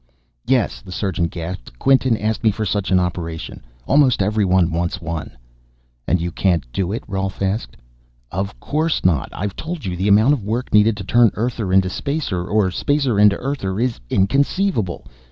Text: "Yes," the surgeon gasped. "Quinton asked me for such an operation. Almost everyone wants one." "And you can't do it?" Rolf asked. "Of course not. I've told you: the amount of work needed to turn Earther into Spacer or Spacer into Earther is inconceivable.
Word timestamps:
"Yes," 0.47 0.81
the 0.81 0.91
surgeon 0.91 1.27
gasped. 1.27 1.77
"Quinton 1.77 2.17
asked 2.17 2.43
me 2.43 2.49
for 2.49 2.65
such 2.65 2.89
an 2.89 2.99
operation. 2.99 3.61
Almost 3.85 4.23
everyone 4.23 4.71
wants 4.71 4.99
one." 4.99 5.37
"And 6.07 6.19
you 6.19 6.31
can't 6.31 6.65
do 6.73 6.91
it?" 6.91 7.03
Rolf 7.07 7.39
asked. 7.39 7.77
"Of 8.31 8.59
course 8.59 9.05
not. 9.05 9.29
I've 9.31 9.55
told 9.55 9.85
you: 9.85 9.95
the 9.95 10.07
amount 10.07 10.33
of 10.33 10.43
work 10.43 10.73
needed 10.73 10.97
to 10.97 11.03
turn 11.03 11.29
Earther 11.35 11.71
into 11.71 11.87
Spacer 11.87 12.43
or 12.43 12.71
Spacer 12.71 13.19
into 13.19 13.35
Earther 13.37 13.79
is 13.79 13.99
inconceivable. 14.09 15.05